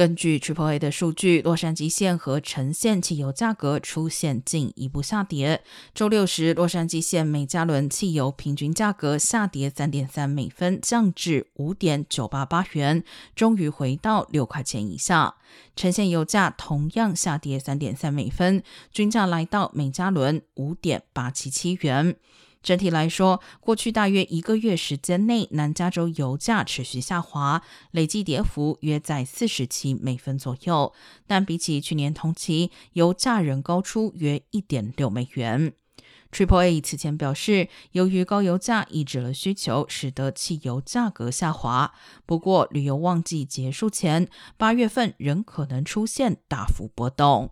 [0.00, 5.62] 根据 Triple A 的数据，洛杉矶县和橙县汽油价格出现进一步下跌。
[5.94, 13.04] 周六时，洛杉矶县每加仑汽油平均价格下跌三点三美分，降至五点九八八元，
[13.36, 15.34] 终于回到六块钱以下。
[15.76, 22.16] 橙县油价同样下跌三点三美分，均价来到每加仑五点八七七元。
[22.62, 30.92] 整体来说，过去大约一个月时间内，南加州油价持续下滑，累计跌幅约在四十七美分左右。
[31.26, 35.72] 但比起去年同期，油价仍高出约一点六美元。
[36.30, 41.92] Triple A 此前表示，由于高油价抑制了需求，使得汽油价格下滑。
[42.24, 47.50] 不过，旅游旺季结束前，八月份仍可能出现大幅波动。